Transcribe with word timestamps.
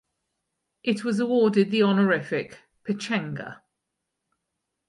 It 0.81 1.03
was 1.03 1.19
awarded 1.19 1.69
the 1.69 1.83
honorific 1.83 2.57
"Pechenga". 2.83 3.61